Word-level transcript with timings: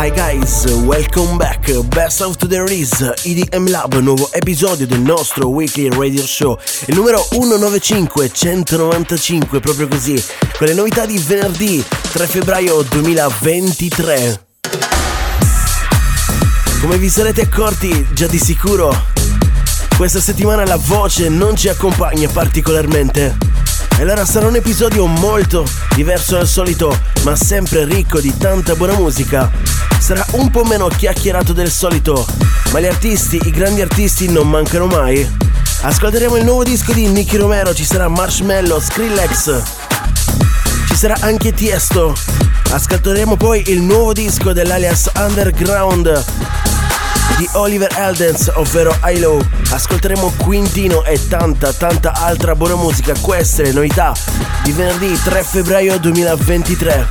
Hi 0.00 0.10
guys, 0.10 0.64
welcome 0.84 1.36
back. 1.38 1.66
Best 1.88 2.20
of 2.20 2.36
the 2.36 2.62
Release, 2.62 3.02
EDM 3.24 3.68
Lab, 3.68 3.94
nuovo 3.94 4.28
episodio 4.30 4.86
del 4.86 5.00
nostro 5.00 5.48
weekly 5.48 5.88
radio 5.88 6.24
show. 6.24 6.56
Il 6.86 6.94
numero 6.94 7.26
195 7.28 8.30
195, 8.32 9.58
proprio 9.58 9.88
così, 9.88 10.14
con 10.56 10.68
le 10.68 10.74
novità 10.74 11.04
di 11.04 11.18
venerdì 11.18 11.84
3 12.12 12.26
febbraio 12.28 12.82
2023. 12.82 14.46
Come 16.80 16.96
vi 16.96 17.08
sarete 17.08 17.40
accorti 17.40 18.06
già 18.12 18.28
di 18.28 18.38
sicuro, 18.38 18.94
questa 19.96 20.20
settimana 20.20 20.64
la 20.64 20.76
voce 20.76 21.28
non 21.28 21.56
ci 21.56 21.68
accompagna 21.68 22.28
particolarmente. 22.28 23.57
Allora 23.98 24.24
sarà 24.24 24.46
un 24.46 24.54
episodio 24.54 25.06
molto 25.06 25.68
diverso 25.96 26.36
dal 26.36 26.46
solito, 26.46 26.96
ma 27.24 27.34
sempre 27.34 27.84
ricco 27.84 28.20
di 28.20 28.32
tanta 28.38 28.76
buona 28.76 28.94
musica. 28.94 29.50
Sarà 29.98 30.24
un 30.32 30.50
po' 30.50 30.62
meno 30.62 30.86
chiacchierato 30.86 31.52
del 31.52 31.68
solito, 31.68 32.24
ma 32.70 32.78
gli 32.78 32.86
artisti, 32.86 33.40
i 33.42 33.50
grandi 33.50 33.80
artisti 33.80 34.30
non 34.30 34.48
mancano 34.48 34.86
mai. 34.86 35.28
Ascolteremo 35.82 36.36
il 36.36 36.44
nuovo 36.44 36.62
disco 36.62 36.92
di 36.92 37.08
Nicky 37.08 37.38
Romero, 37.38 37.74
ci 37.74 37.84
sarà 37.84 38.06
Marshmallow, 38.06 38.78
Skrillex, 38.78 39.62
ci 40.86 40.94
sarà 40.94 41.16
anche 41.20 41.52
Tiesto. 41.52 42.16
Ascolteremo 42.70 43.36
poi 43.36 43.64
il 43.66 43.82
nuovo 43.82 44.12
disco 44.12 44.52
dell'alias 44.52 45.10
Underground 45.16 46.24
di 47.36 47.48
Oliver 47.52 47.92
Eldens, 47.96 48.50
ovvero 48.54 48.96
ILO. 49.04 49.44
Ascolteremo 49.70 50.32
Quintino 50.38 51.04
e 51.04 51.28
tanta, 51.28 51.72
tanta 51.72 52.12
altra 52.12 52.54
buona 52.54 52.76
musica. 52.76 53.14
Queste 53.20 53.62
le 53.62 53.72
novità 53.72 54.14
di 54.62 54.72
venerdì 54.72 55.18
3 55.22 55.42
febbraio 55.42 55.98
2023. 55.98 57.08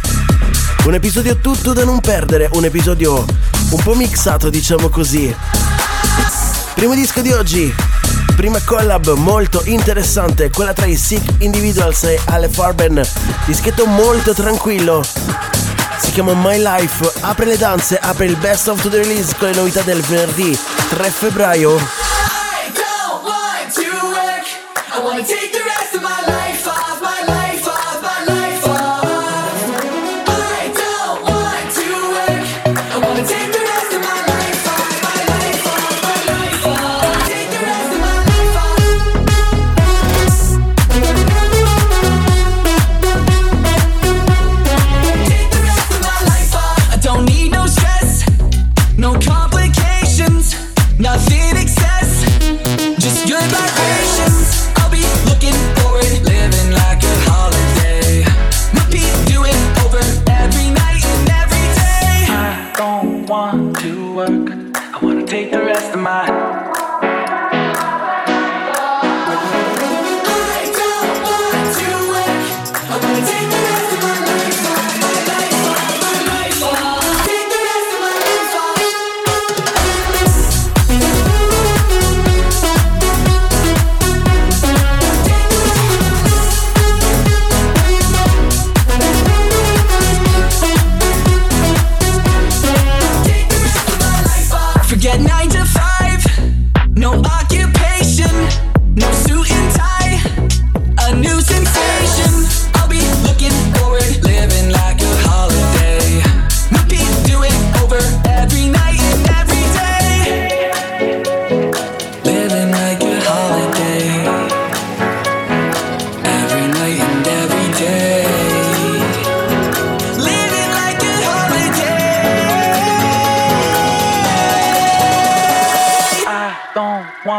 Un 0.86 0.94
episodio 0.94 1.38
tutto 1.38 1.74
da 1.74 1.84
non 1.84 2.00
perdere, 2.00 2.50
un 2.54 2.66
episodio 2.66 3.26
un 3.70 3.84
po' 3.84 3.96
mixato, 3.96 4.50
diciamo 4.50 4.90
così. 4.90 5.36
Primo 6.74 6.94
disco 6.94 7.22
di 7.22 7.32
oggi, 7.32 7.74
prima 8.36 8.62
collab 8.64 9.14
molto 9.16 9.62
interessante, 9.66 10.50
quella 10.50 10.74
tra 10.74 10.86
i 10.86 10.96
Sick 10.96 11.42
Individuals 11.42 12.04
e 12.04 12.20
Ale 12.26 12.48
Farben. 12.48 13.02
Dischetto 13.46 13.86
molto 13.86 14.34
tranquillo. 14.34 15.04
Chiama 16.18 16.34
My 16.34 16.58
Life, 16.58 17.12
apre 17.22 17.46
le 17.46 17.58
danze, 17.58 17.96
apre 18.02 18.26
il 18.26 18.36
best 18.38 18.68
of 18.68 18.82
the 18.82 18.90
release 18.90 19.36
con 19.38 19.50
le 19.50 19.56
novità 19.56 19.82
del 19.82 20.02
venerdì 20.02 20.58
3 20.90 21.12
febbraio. 21.12 21.76
I 21.76 22.72
don't 22.74 23.24
want 23.24 23.72
to 23.76 23.84
work. 24.08 24.48
I 24.96 25.00
wanna 25.00 25.22
take 25.22 25.52
the 25.52 25.62
rest 25.64 25.94
of 25.94 26.02
my 26.02 26.26
life 26.26 26.47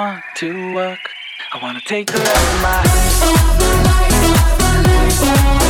want 0.09 0.25
to 0.37 0.75
work. 0.75 1.11
I 1.53 1.59
wanna 1.63 1.81
take 1.85 2.07
the 2.07 2.19
rest 2.19 2.55
of 2.55 2.63
my 5.63 5.68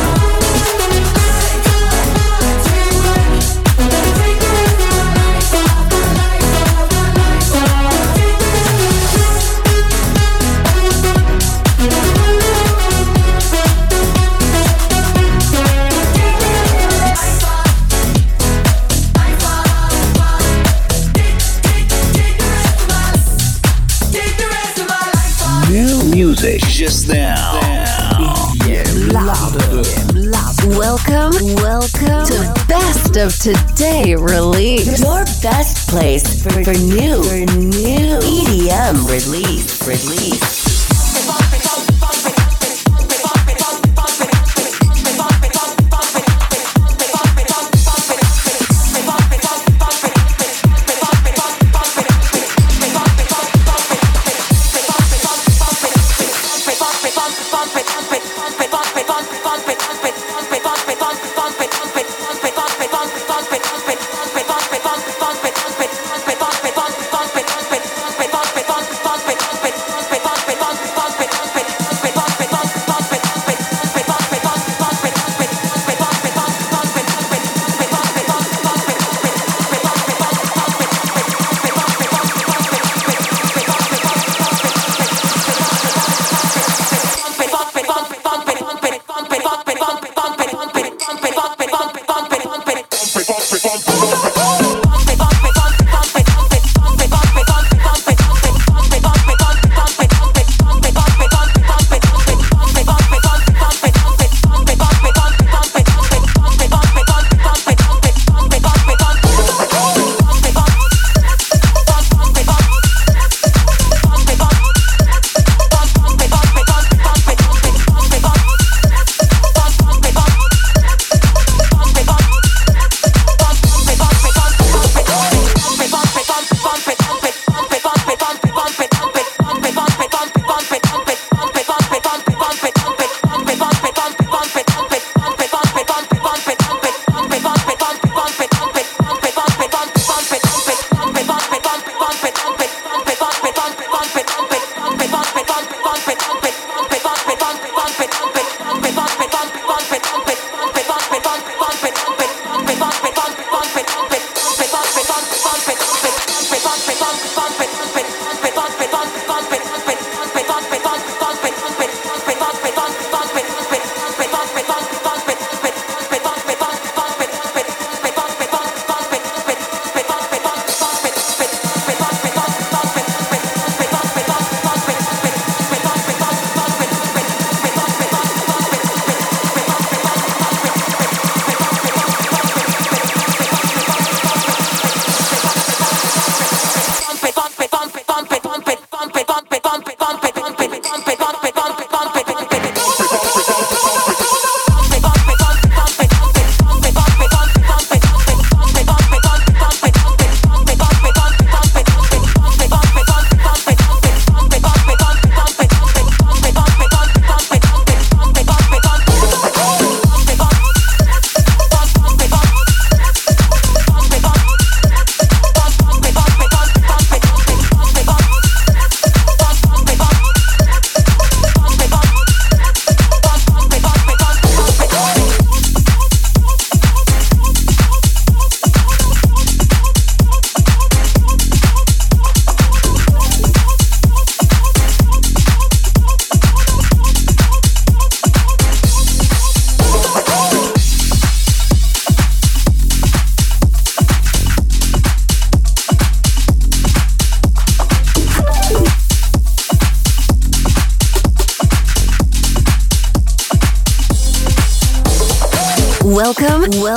Welcome, 31.41 32.25
to 32.25 32.65
Best 32.67 33.15
of 33.15 33.33
Today 33.39 34.13
release. 34.13 34.99
Your 35.01 35.23
best 35.41 35.87
place 35.89 36.43
for, 36.43 36.49
for 36.49 36.73
new, 36.73 37.23
for 37.23 37.55
new 37.55 38.19
EDM 38.19 39.07
release, 39.07 39.87
release. 39.87 41.58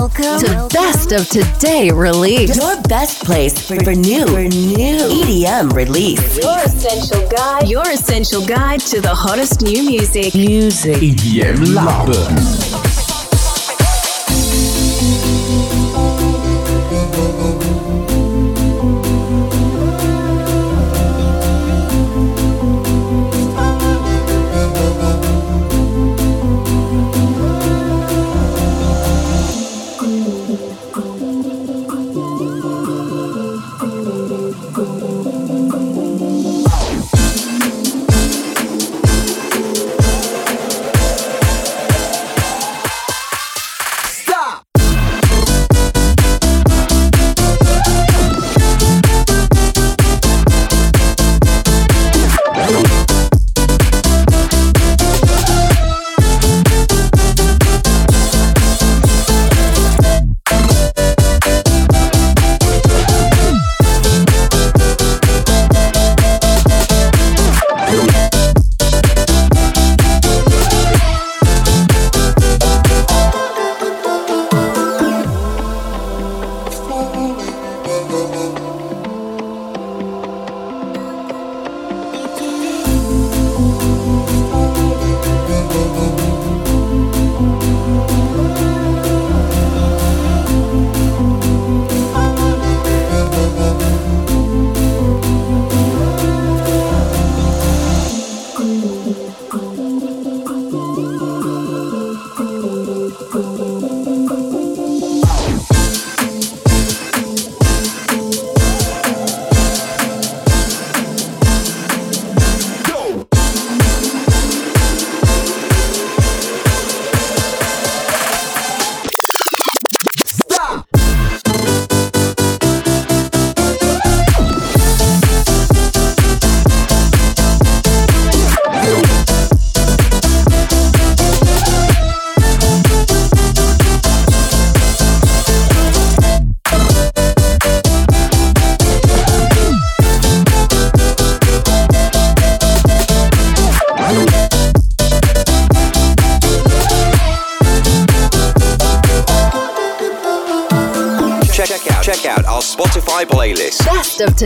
Welcome, 0.03 0.25
welcome 0.25 0.69
to 0.69 0.75
Best 0.75 1.13
of 1.13 1.29
Today 1.29 1.93
release. 1.93 2.57
Your 2.57 2.83
best 2.83 3.23
place 3.23 3.55
for, 3.65 3.77
for 3.85 3.95
new, 3.95 4.27
for 4.27 4.43
new 4.43 4.97
EDM 4.99 5.73
release. 5.75 6.39
Your 6.43 6.59
essential 6.59 7.29
guide. 7.29 7.69
Your 7.69 7.89
essential 7.89 8.45
guide 8.45 8.81
to 8.81 9.01
the 9.01 9.15
hottest 9.15 9.63
new 9.63 9.81
music. 9.85 10.35
Music. 10.35 10.97
EDM 10.97 11.73
Lab. 11.77 12.72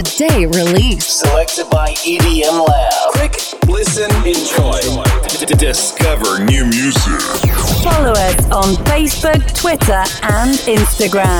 Today 0.02 0.44
release. 0.44 1.06
Selected 1.06 1.70
by 1.70 1.88
EDM 2.04 2.68
Lab. 2.68 3.12
Click, 3.14 3.32
listen, 3.66 4.10
enjoy. 4.26 4.76
Discover 5.56 6.44
new 6.44 6.66
music. 6.66 7.20
Follow 7.82 8.12
us 8.12 8.50
on 8.50 8.74
Facebook, 8.84 9.40
Twitter, 9.58 10.04
and 10.22 10.52
Instagram. 10.68 11.35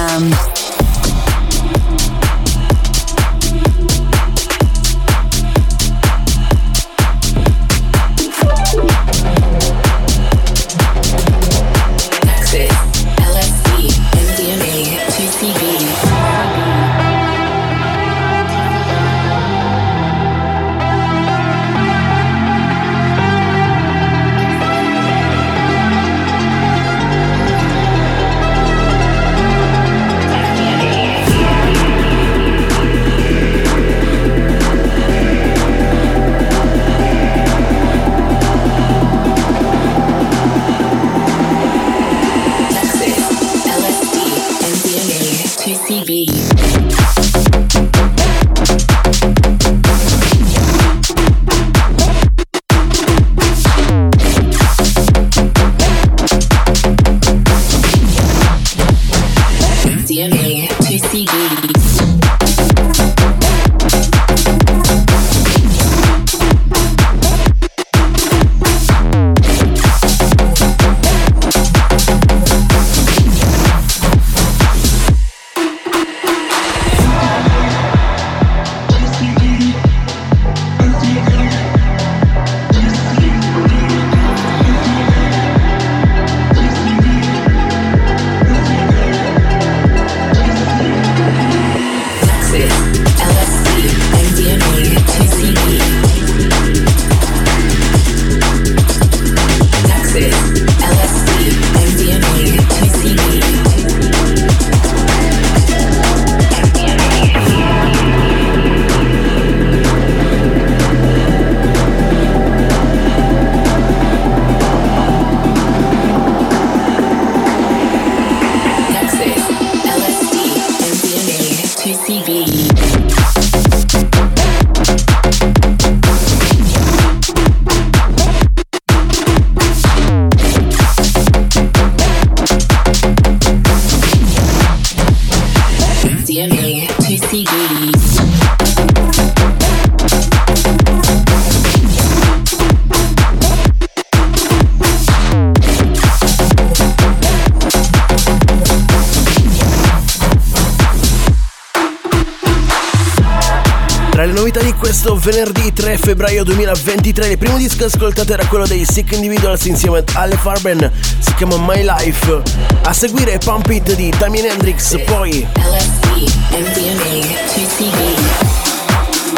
Questo 155.06 155.30
venerdì 155.30 155.72
3 155.72 155.98
febbraio 155.98 156.42
2023, 156.42 157.28
il 157.28 157.38
primo 157.38 157.56
disco 157.56 157.84
ascoltato 157.84 158.32
era 158.32 158.44
quello 158.46 158.66
dei 158.66 158.84
Sick 158.84 159.12
Individuals 159.12 159.64
insieme 159.66 159.98
ad 159.98 160.10
Ale 160.14 160.36
Farben, 160.36 160.90
si 161.20 161.32
chiama 161.34 161.56
My 161.58 161.84
Life. 161.84 162.42
A 162.82 162.92
seguire 162.92 163.38
Pump 163.38 163.68
It 163.70 163.94
di 163.94 164.12
Damien 164.18 164.46
Hendrix, 164.46 165.00
poi 165.04 165.46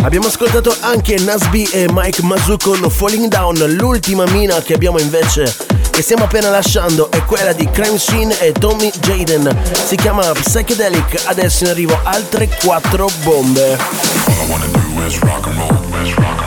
abbiamo 0.00 0.28
ascoltato 0.28 0.74
anche 0.80 1.18
Nasby 1.18 1.68
e 1.70 1.86
Mike 1.90 2.22
Mazu 2.22 2.56
con 2.56 2.88
Falling 2.88 3.26
Down, 3.26 3.58
l'ultima 3.74 4.24
mina 4.26 4.62
che 4.62 4.72
abbiamo 4.72 4.98
invece 4.98 5.54
che 5.90 6.00
stiamo 6.00 6.24
appena 6.24 6.48
lasciando 6.48 7.10
è 7.10 7.22
quella 7.24 7.52
di 7.52 7.68
Crime 7.70 7.98
Scene 7.98 8.40
e 8.40 8.52
Tommy 8.52 8.90
Jaden, 9.00 9.54
si 9.86 9.96
chiama 9.96 10.32
Psychedelic, 10.32 11.24
adesso 11.24 11.64
in 11.64 11.70
arrivo 11.70 11.98
altre 12.04 12.48
4 12.62 13.10
bombe. 13.22 14.87
All 14.98 15.04
I 15.04 15.06
wanna 15.06 15.10
do 15.10 15.16
is 15.16 15.22
rock 15.22 15.46
and 15.46 15.58
roll. 15.58 16.02
Is 16.02 16.18
rock 16.18 16.37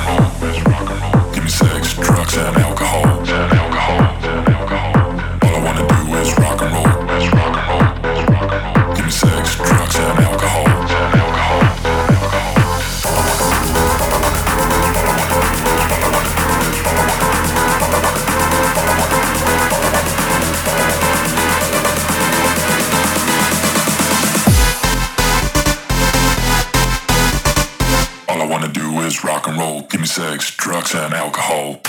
sex, 30.11 30.53
drugs, 30.57 30.93
and 30.93 31.13
alcohol. 31.13 31.79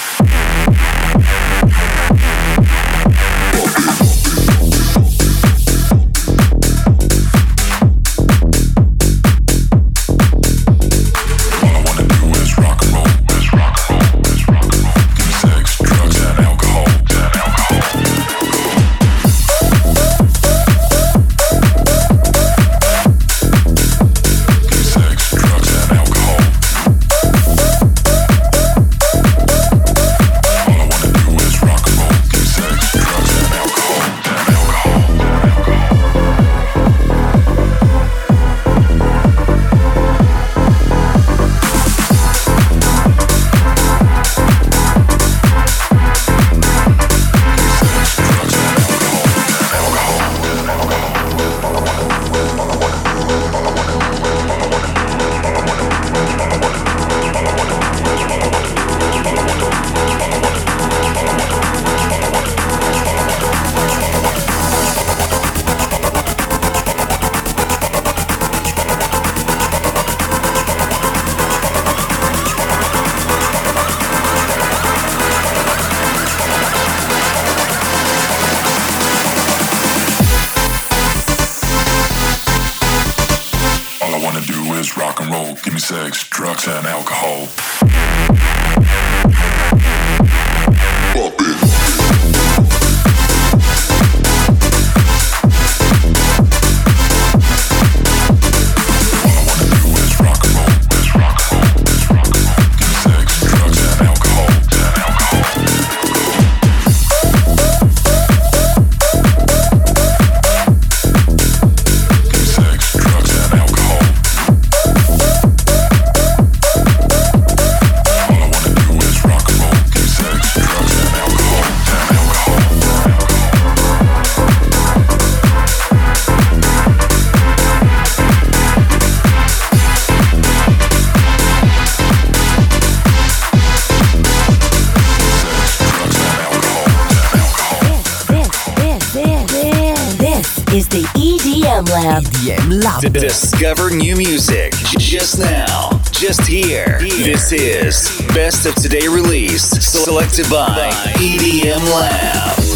EDM 142.43 142.83
Lab. 142.83 143.13
Discover 143.13 143.91
new 143.91 144.17
music 144.17 144.73
just 144.99 145.39
now, 145.39 145.91
just 146.11 146.45
here. 146.45 146.99
This 146.99 147.53
is 147.53 148.21
Best 148.35 148.67
of 148.67 148.75
Today 148.75 149.07
Release, 149.07 149.63
selected 149.63 150.51
by 150.51 150.91
EDM 151.19 151.89
Lab. 151.95 152.72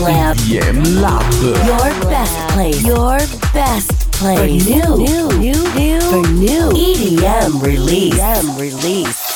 Lab. 0.00 0.36
EDM 0.36 1.00
Lab. 1.00 1.22
Your 1.42 2.10
best 2.10 2.48
place. 2.50 2.84
Your 2.84 3.18
best 3.52 4.12
place. 4.12 4.64
For 4.64 4.70
new, 4.70 4.96
new, 4.96 5.28
new, 5.38 5.74
new, 5.74 6.00
for 6.00 6.30
new 6.32 6.70
EDM 6.70 7.62
release. 7.62 8.14
EDM 8.14 8.60
release. 8.60 9.27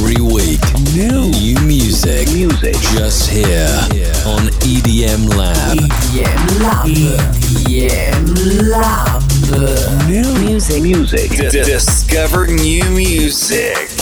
Every 0.00 0.22
week, 0.22 0.60
new, 0.94 1.28
new 1.32 1.58
music, 1.66 2.28
music, 2.32 2.74
just 2.94 3.28
here 3.28 3.66
yeah. 3.92 4.30
on 4.30 4.46
EDM 4.62 5.28
Lab. 5.36 5.76
EDM 5.76 6.60
Lab. 6.62 6.86
EDM 7.66 8.70
Lab. 8.70 10.08
New 10.08 10.46
music, 10.46 10.82
music. 10.84 11.30
D- 11.32 11.50
discover 11.50 12.46
new 12.46 12.84
music. 12.90 13.97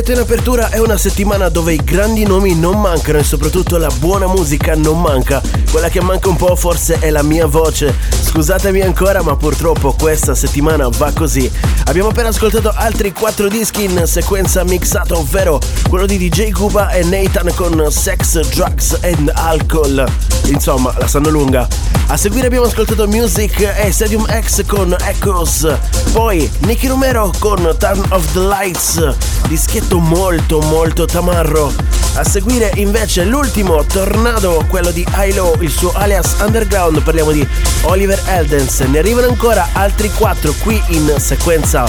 Detto 0.00 0.10
in 0.10 0.18
apertura 0.18 0.70
è 0.70 0.78
una 0.78 0.96
settimana 0.96 1.48
dove 1.48 1.72
i 1.72 1.80
grandi 1.84 2.24
nomi 2.24 2.58
non 2.58 2.80
mancano 2.80 3.18
e 3.18 3.22
soprattutto 3.22 3.76
la 3.76 3.90
buona 4.00 4.26
musica 4.26 4.74
non 4.74 5.00
manca. 5.00 5.40
Quella 5.70 5.88
che 5.88 6.02
manca 6.02 6.28
un 6.28 6.34
po' 6.34 6.56
forse 6.56 6.98
è 6.98 7.10
la 7.10 7.22
mia 7.22 7.46
voce. 7.46 7.94
Scusatemi 8.10 8.80
ancora 8.80 9.22
ma 9.22 9.36
purtroppo 9.36 9.92
questa 9.92 10.34
settimana 10.34 10.88
va 10.88 11.12
così. 11.12 11.48
Abbiamo 11.84 12.08
appena 12.08 12.30
ascoltato 12.30 12.72
altri 12.74 13.12
quattro 13.12 13.46
dischi 13.46 13.84
in 13.84 14.02
sequenza 14.06 14.64
mixata, 14.64 15.16
ovvero 15.16 15.60
quello 15.88 16.06
di 16.06 16.18
DJ 16.18 16.50
Cuba 16.50 16.90
e 16.90 17.04
Nathan 17.04 17.52
con 17.54 17.86
Sex, 17.88 18.40
Drugs 18.52 18.98
and 19.02 19.30
Alcohol. 19.32 20.04
Insomma, 20.46 20.92
la 20.98 21.06
sanno 21.06 21.28
lunga. 21.28 21.68
A 22.14 22.16
seguire 22.16 22.46
abbiamo 22.46 22.66
ascoltato 22.66 23.08
Music 23.08 23.58
e 23.76 23.90
Stadium 23.90 24.24
X 24.24 24.64
con 24.66 24.96
Echoes. 25.00 25.66
Poi 26.12 26.48
Nicky 26.60 26.86
Romero 26.86 27.32
con 27.40 27.74
Turn 27.76 28.04
of 28.10 28.32
the 28.32 28.38
Lights 28.38 29.16
dischetto 29.48 29.98
molto 29.98 30.60
molto 30.60 31.06
tamarro 31.06 31.74
A 32.14 32.22
seguire 32.22 32.70
invece 32.76 33.24
l'ultimo 33.24 33.84
tornado, 33.84 34.64
quello 34.68 34.92
di 34.92 35.04
Hilo, 35.16 35.56
il 35.58 35.70
suo 35.70 35.90
alias 35.92 36.36
Underground, 36.38 37.02
parliamo 37.02 37.32
di 37.32 37.44
Oliver 37.82 38.22
Eldens. 38.26 38.78
Ne 38.78 38.98
arrivano 39.00 39.26
ancora 39.26 39.70
altri 39.72 40.08
quattro 40.12 40.54
qui 40.62 40.80
in 40.90 41.16
sequenza 41.18 41.84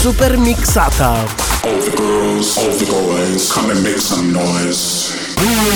super 0.00 0.36
mixata. 0.36 1.24
All 1.62 1.78
the 1.84 1.94
girls, 1.94 2.56
all 2.56 2.76
the 2.76 2.84
boys, 2.86 3.52
come 3.52 3.70
and 3.70 3.80
make 3.84 4.00
some 4.00 4.32
noise. 4.32 5.17
Come 5.38 5.68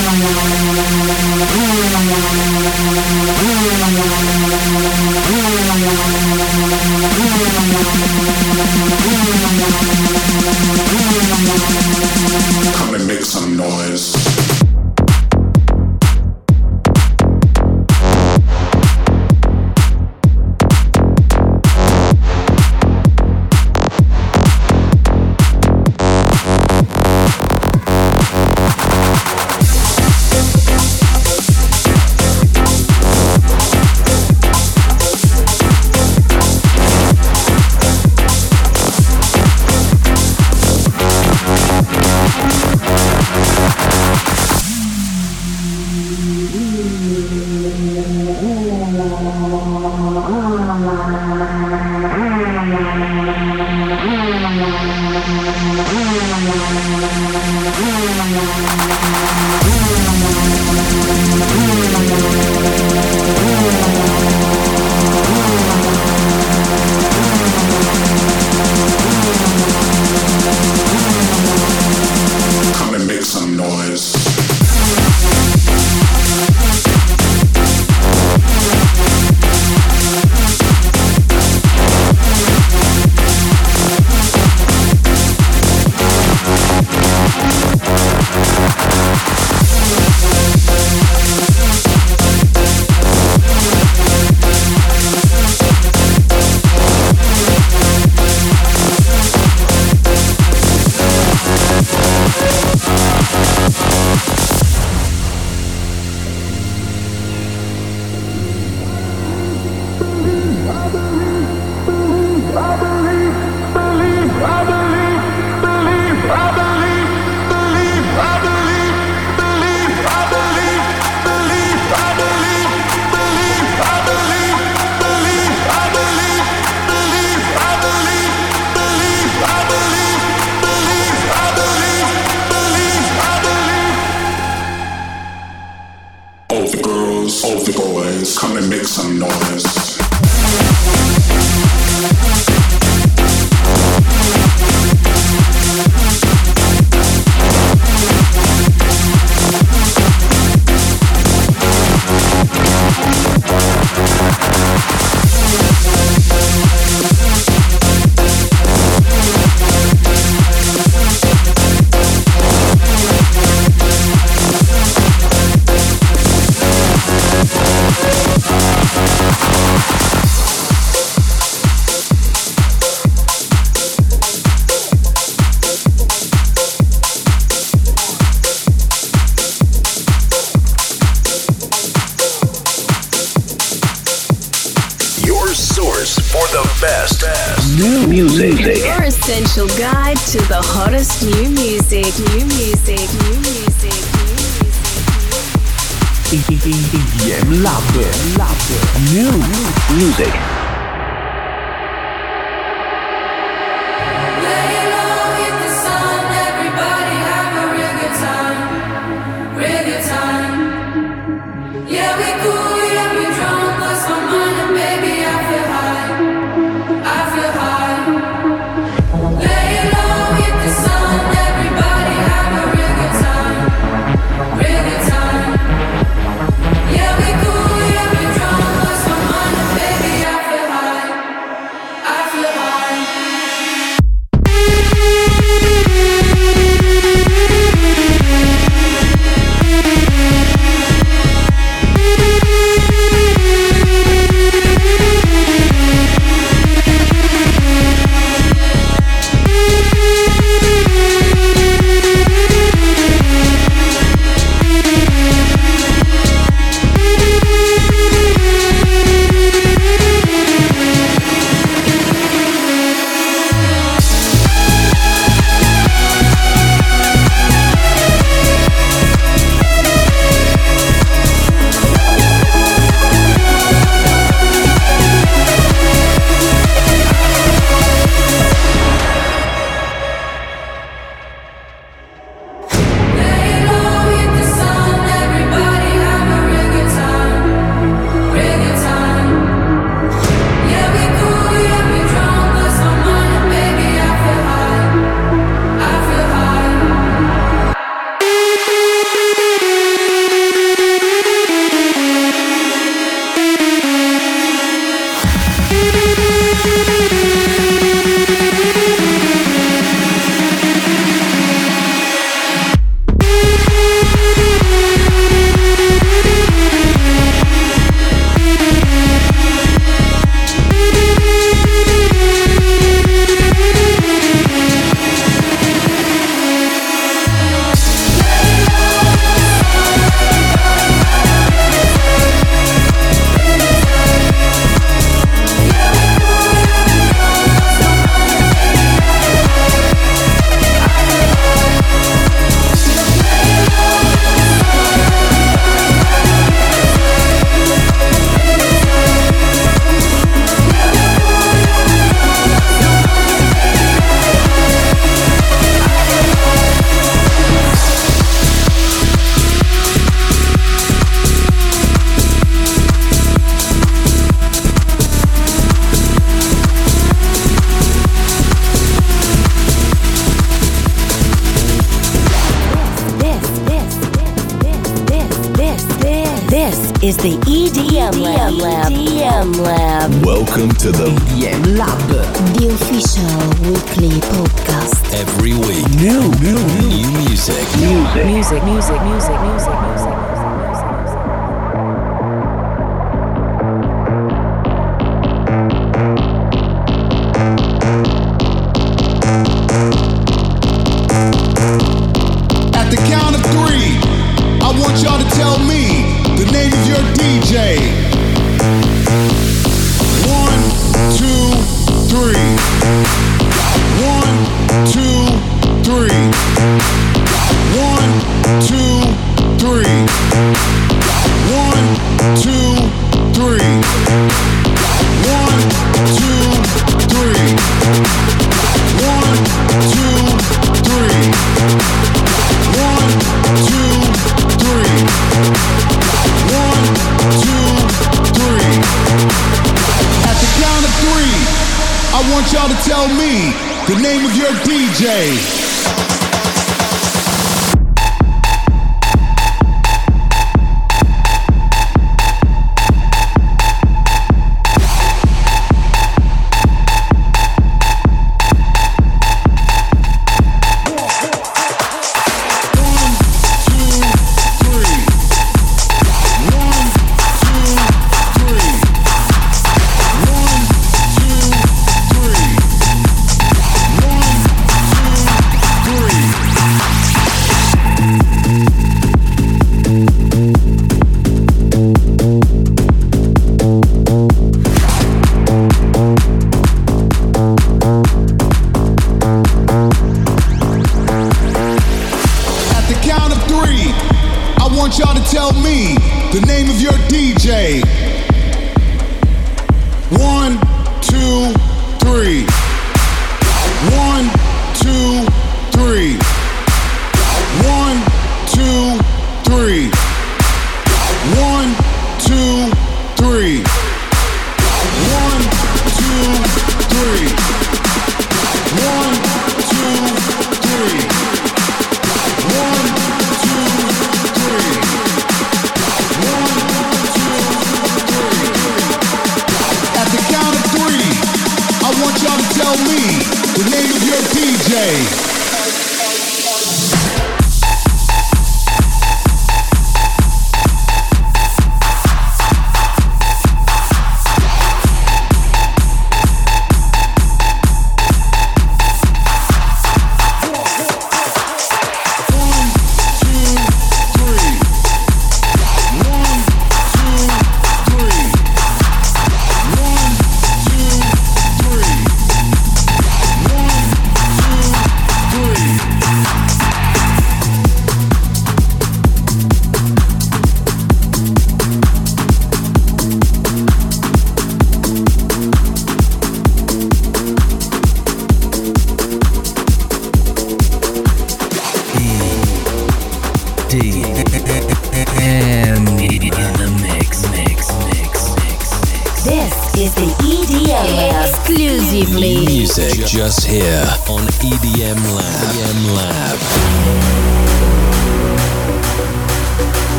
name 444.02 444.26
of 444.26 444.36
your 444.36 444.50
DJ. 444.66 446.31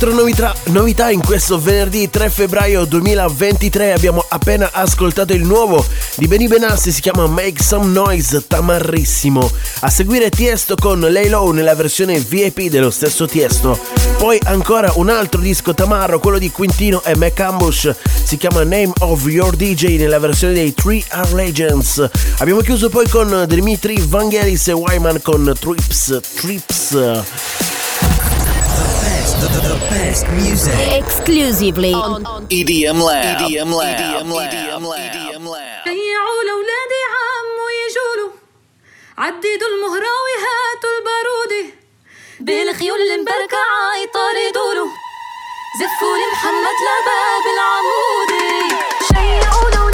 4 0.00 0.18
novità, 0.18 0.54
novità 0.68 1.10
in 1.10 1.22
questo 1.22 1.60
venerdì 1.60 2.08
3 2.08 2.30
febbraio 2.30 2.86
2023. 2.86 3.92
Abbiamo 3.92 4.24
appena 4.26 4.70
ascoltato 4.72 5.34
il 5.34 5.44
nuovo 5.44 5.84
di 6.14 6.26
Benny 6.26 6.48
Benassi, 6.48 6.90
si 6.90 7.02
chiama 7.02 7.26
Make 7.26 7.62
Some 7.62 7.92
Noise, 7.92 8.46
tamarrissimo. 8.46 9.50
A 9.80 9.90
seguire 9.90 10.30
Tiesto 10.30 10.74
con 10.74 11.00
Lay 11.00 11.28
Low 11.28 11.50
nella 11.50 11.74
versione 11.74 12.18
VIP 12.18 12.70
dello 12.70 12.88
stesso 12.88 13.26
Tiesto. 13.26 13.78
Poi 14.16 14.40
ancora 14.44 14.90
un 14.94 15.10
altro 15.10 15.42
disco 15.42 15.74
tamarro, 15.74 16.18
quello 16.18 16.38
di 16.38 16.50
Quintino 16.50 17.02
e 17.04 17.14
Mac 17.14 17.38
Ambush, 17.38 17.94
si 18.24 18.38
chiama 18.38 18.62
Name 18.62 18.92
of 19.00 19.26
Your 19.26 19.54
DJ 19.54 19.98
nella 19.98 20.18
versione 20.18 20.54
dei 20.54 20.74
3R 20.74 21.34
Legends. 21.34 22.08
Abbiamo 22.38 22.62
chiuso 22.62 22.88
poi 22.88 23.06
con 23.06 23.44
Dimitri 23.46 24.02
Vangelis 24.08 24.68
e 24.68 24.72
Wyman 24.72 25.20
con 25.20 25.52
Trips. 25.60 26.20
Trips. 26.36 27.69
The, 29.30 29.46
the, 29.46 29.60
the 29.72 29.78
best 29.90 30.26
music. 30.40 30.74
Exclusively 31.00 31.92
on 31.94 32.24
EDM 32.50 32.98
Lab. 33.00 33.38
EDM 33.46 33.70
Lab. 33.78 33.96
EDM 34.00 34.30
Lab. 34.36 34.50
EDM 34.52 34.82
Lab. 34.90 35.12
EDM 35.14 35.44
Lab. 35.52 35.84
شيعوا 35.84 36.40
لولادي 36.48 37.02
عمو 37.14 37.66
يجولوا 37.82 38.32
عددوا 39.18 39.68
المهراوي 39.74 40.34
هاتوا 40.46 40.90
البارودة 40.98 41.74
بالخيول 42.40 43.00
المبركة 43.00 43.58
عيطاردوا 43.94 44.74
له 44.74 44.86
زفوا 45.80 46.16
لمحمد 46.22 46.76
لباب 46.86 47.44
العمودي 47.54 48.74
شيعوا 49.08 49.70
لولادي 49.70 49.89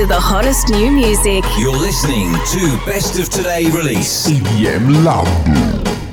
to 0.00 0.06
the 0.06 0.18
hottest 0.18 0.70
new 0.70 0.90
music. 0.90 1.44
You're 1.58 1.76
listening 1.76 2.32
to 2.32 2.86
Best 2.86 3.18
of 3.18 3.28
Today 3.28 3.66
release. 3.66 4.26
EDM 4.26 5.04
Lab. 5.04 6.09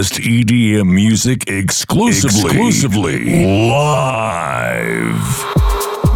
Best 0.00 0.18
EDM 0.20 0.88
music 0.88 1.46
exclusively, 1.46 2.40
exclusively. 2.46 3.44
Live. 3.68 5.20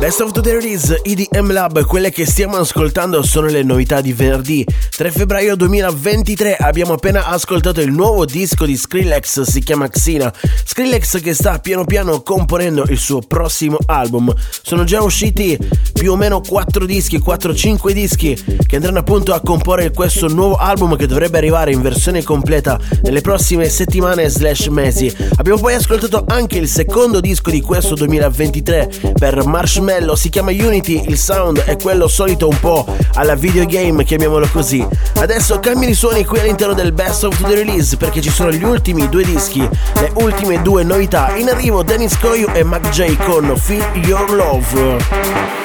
Best 0.01 0.21
of 0.23 0.33
the 0.33 0.41
Release 0.41 1.01
EDM 1.05 1.53
Lab, 1.53 1.85
quelle 1.85 2.11
che 2.11 2.25
stiamo 2.25 2.57
ascoltando 2.57 3.23
sono 3.23 3.49
le 3.49 3.63
novità 3.63 4.01
di 4.01 4.15
venerdì 4.15 4.65
3 4.97 5.11
febbraio 5.11 5.57
2023. 5.57 6.55
Abbiamo 6.55 6.93
appena 6.93 7.27
ascoltato 7.27 7.81
il 7.81 7.91
nuovo 7.91 8.25
disco 8.25 8.65
di 8.65 8.77
Skrillex, 8.77 9.41
si 9.41 9.61
chiama 9.61 9.89
Xina. 9.89 10.33
Skrillex 10.65 11.21
che 11.21 11.35
sta 11.35 11.59
piano 11.59 11.85
piano 11.85 12.23
componendo 12.23 12.85
il 12.89 12.99
suo 12.99 13.19
prossimo 13.19 13.77
album. 13.87 14.33
Sono 14.63 14.85
già 14.85 15.03
usciti 15.03 15.59
più 15.93 16.13
o 16.13 16.17
meno 16.17 16.41
4 16.41 16.87
dischi, 16.87 17.19
4-5 17.19 17.91
dischi 17.91 18.41
che 18.67 18.77
andranno 18.77 19.01
appunto 19.01 19.35
a 19.35 19.41
comporre 19.41 19.91
questo 19.91 20.29
nuovo 20.29 20.55
album 20.55 20.95
che 20.97 21.09
dovrebbe 21.09 21.39
arrivare 21.39 21.73
in 21.73 21.83
versione 21.83 22.23
completa 22.23 22.79
nelle 23.03 23.21
prossime 23.21 23.69
settimane 23.69 24.29
slash 24.29 24.67
mesi. 24.67 25.13
Abbiamo 25.37 25.59
poi 25.59 25.75
ascoltato 25.75 26.25
anche 26.29 26.59
il 26.59 26.69
secondo 26.69 27.19
disco 27.19 27.51
di 27.51 27.61
questo 27.61 27.97
2023 27.97 29.15
per 29.19 29.45
Marshmallow 29.45 30.15
si 30.15 30.29
chiama 30.29 30.53
Unity, 30.53 31.05
il 31.09 31.19
sound 31.19 31.59
è 31.61 31.77
quello 31.77 32.07
solito 32.07 32.47
un 32.47 32.61
po' 32.61 32.87
alla 33.15 33.35
videogame, 33.35 34.05
chiamiamolo 34.05 34.47
così. 34.53 34.84
Adesso 35.17 35.61
cambiano 35.61 35.93
i 35.93 35.95
suoni 35.95 36.25
qui 36.25 36.39
all'interno 36.39 36.75
del 36.75 36.93
Best 36.93 37.25
of 37.25 37.41
the 37.43 37.55
Release 37.55 37.97
perché 37.97 38.21
ci 38.21 38.31
sono 38.31 38.51
gli 38.51 38.65
ultimi 38.65 39.09
due 39.09 39.25
dischi, 39.25 39.61
le 39.61 40.11
ultime 40.15 40.63
due 40.63 40.83
novità. 40.83 41.35
In 41.37 41.49
arrivo 41.49 41.83
Dennis 41.83 42.19
Coyo 42.19 42.53
e 42.53 42.63
Mac 42.65 42.89
J 42.91 43.17
con 43.25 43.57
Feel 43.57 43.85
Your 44.05 44.31
Love. 44.31 45.64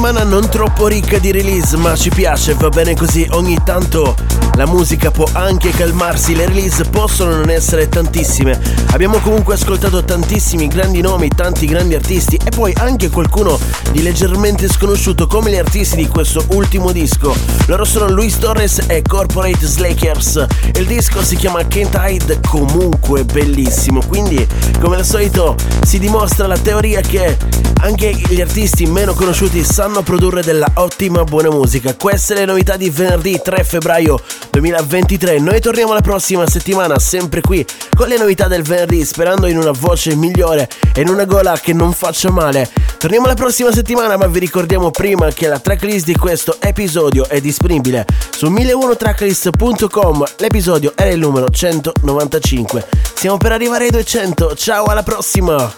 Settimana 0.00 0.24
non 0.24 0.48
troppo 0.48 0.86
ricca 0.86 1.18
di 1.18 1.30
release, 1.30 1.76
ma 1.76 1.94
ci 1.94 2.08
piace, 2.08 2.54
va 2.54 2.70
bene 2.70 2.96
così. 2.96 3.26
Ogni 3.32 3.58
tanto 3.62 4.14
la 4.54 4.64
musica 4.64 5.10
può 5.10 5.26
anche 5.32 5.72
calmarsi, 5.72 6.34
le 6.34 6.46
release 6.46 6.84
possono 6.84 7.36
non 7.36 7.50
essere 7.50 7.86
tantissime. 7.86 8.58
Abbiamo 8.92 9.18
comunque 9.18 9.54
ascoltato 9.54 10.02
tantissimi 10.02 10.68
grandi 10.68 11.02
nomi, 11.02 11.28
tanti 11.28 11.66
grandi 11.66 11.94
artisti 11.96 12.40
e 12.42 12.48
poi 12.48 12.72
anche 12.78 13.10
qualcuno 13.10 13.58
di 13.92 14.02
leggermente 14.02 14.70
sconosciuto 14.70 15.26
come 15.26 15.50
gli 15.50 15.58
artisti 15.58 15.96
di 15.96 16.08
questo 16.08 16.46
ultimo 16.52 16.92
disco. 16.92 17.36
Loro 17.66 17.84
sono 17.84 18.08
Luis 18.08 18.38
Torres 18.38 18.84
e 18.86 19.02
Corporate 19.02 19.66
Slakers. 19.66 20.46
Il 20.76 20.86
disco 20.86 21.22
si 21.22 21.36
chiama 21.36 21.66
Can't 21.66 21.94
Hide, 22.00 22.40
comunque 22.48 23.24
bellissimo. 23.24 24.00
Quindi, 24.08 24.46
come 24.80 24.96
al 24.96 25.04
solito, 25.04 25.56
si 25.82 25.98
dimostra 25.98 26.46
la 26.46 26.56
teoria 26.56 27.02
che 27.02 27.36
anche 27.80 28.10
gli 28.10 28.40
artisti 28.40 28.86
meno 28.86 29.14
conosciuti 29.14 29.64
sanno 29.64 30.02
produrre 30.02 30.42
della 30.42 30.70
ottima 30.74 31.24
buona 31.24 31.50
musica. 31.50 31.94
Queste 31.94 32.34
le 32.34 32.44
novità 32.44 32.76
di 32.76 32.90
venerdì 32.90 33.40
3 33.42 33.64
febbraio 33.64 34.20
2023. 34.50 35.38
Noi 35.38 35.60
torniamo 35.60 35.92
la 35.92 36.00
prossima 36.00 36.46
settimana, 36.46 36.98
sempre 36.98 37.40
qui, 37.40 37.64
con 37.96 38.08
le 38.08 38.18
novità 38.18 38.48
del 38.48 38.62
venerdì, 38.62 39.04
sperando 39.04 39.46
in 39.46 39.56
una 39.56 39.72
voce 39.72 40.14
migliore 40.14 40.68
e 40.94 41.00
in 41.00 41.08
una 41.08 41.24
gola 41.24 41.58
che 41.58 41.72
non 41.72 41.92
faccia 41.92 42.30
male. 42.30 42.70
Torniamo 42.98 43.26
la 43.26 43.34
prossima 43.34 43.72
settimana, 43.72 44.16
ma 44.16 44.26
vi 44.26 44.40
ricordiamo 44.40 44.90
prima 44.90 45.30
che 45.30 45.48
la 45.48 45.58
tracklist 45.58 46.04
di 46.04 46.16
questo 46.16 46.56
episodio 46.60 47.28
è 47.28 47.40
disponibile 47.40 48.04
su 48.30 48.48
1001tracklist.com. 48.50 50.24
L'episodio 50.38 50.92
era 50.94 51.10
il 51.10 51.18
numero 51.18 51.48
195. 51.48 52.86
Stiamo 53.14 53.38
per 53.38 53.52
arrivare 53.52 53.84
ai 53.84 53.90
200. 53.90 54.54
Ciao, 54.54 54.84
alla 54.84 55.02
prossima! 55.02 55.72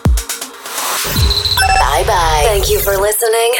Bye 1.82 2.04
bye. 2.06 2.42
Thank 2.44 2.70
you 2.70 2.78
for 2.78 2.96
listening 2.96 3.54